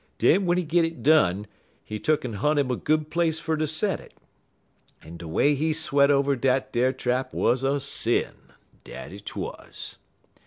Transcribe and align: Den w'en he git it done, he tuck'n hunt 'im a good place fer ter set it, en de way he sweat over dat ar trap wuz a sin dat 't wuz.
Den 0.17 0.45
w'en 0.45 0.57
he 0.57 0.63
git 0.63 0.83
it 0.83 1.03
done, 1.03 1.45
he 1.83 1.99
tuck'n 1.99 2.37
hunt 2.37 2.57
'im 2.57 2.71
a 2.71 2.75
good 2.75 3.11
place 3.11 3.39
fer 3.39 3.55
ter 3.55 3.67
set 3.67 3.99
it, 3.99 4.15
en 5.03 5.17
de 5.17 5.27
way 5.27 5.53
he 5.53 5.73
sweat 5.73 6.09
over 6.09 6.35
dat 6.35 6.75
ar 6.75 6.91
trap 6.91 7.31
wuz 7.35 7.57
a 7.61 7.79
sin 7.79 8.33
dat 8.83 9.11
't 9.11 9.35
wuz. 9.39 9.97